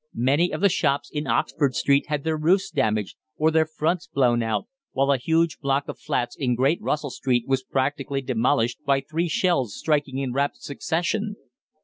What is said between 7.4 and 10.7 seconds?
was practically demolished by three shells striking in rapid